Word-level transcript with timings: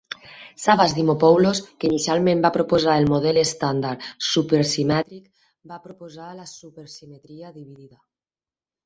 Savas 0.61 0.93
Dimopoulos, 0.99 1.59
que 1.83 1.89
inicialment 1.91 2.41
va 2.45 2.51
proposar 2.55 2.95
el 3.01 3.05
model 3.11 3.39
estàndard 3.41 4.07
supersimètric, 4.29 5.29
va 5.75 5.79
proposar 5.85 6.31
la 6.41 6.49
supersimetria 6.55 7.53
dividida. 7.61 8.01